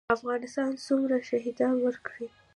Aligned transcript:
افغانستان 0.17 0.69
څومره 0.85 1.15
شهیدان 1.29 1.75
ورکړي؟ 1.81 2.27